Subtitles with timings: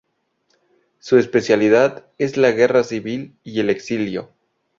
[0.97, 4.31] Su especialidad es la Guerra Civil y el exilio.